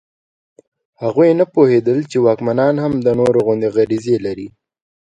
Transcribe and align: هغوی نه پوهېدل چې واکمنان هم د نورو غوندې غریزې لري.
هغوی 1.03 1.29
نه 1.39 1.45
پوهېدل 1.53 1.97
چې 2.11 2.17
واکمنان 2.25 2.75
هم 2.83 2.93
د 2.99 3.07
نورو 3.19 3.39
غوندې 3.45 3.69
غریزې 3.75 4.17
لري. 4.25 4.47